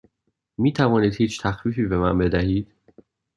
می 0.57 0.73
توانید 0.73 1.15
هیچ 1.15 1.41
تخفیفی 1.41 1.85
به 1.85 1.97
من 1.97 2.17
بدهید؟ 2.17 2.71